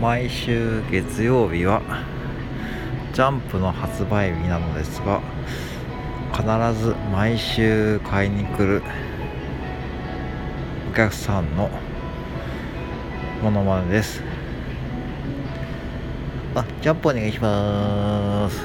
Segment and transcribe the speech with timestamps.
[0.00, 1.80] 毎週月曜日は
[3.14, 5.22] ジャンプの発売日なのですが
[6.34, 6.44] 必
[6.78, 8.82] ず毎週買いに来る
[10.90, 11.70] お客さんの
[13.42, 14.22] ものまねです。
[16.54, 18.55] あジャンプお願いします。